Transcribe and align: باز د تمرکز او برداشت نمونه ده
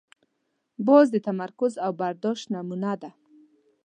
باز 0.87 1.05
د 1.11 1.15
تمرکز 1.27 1.73
او 1.85 1.91
برداشت 2.01 2.45
نمونه 2.55 2.91
ده 3.01 3.11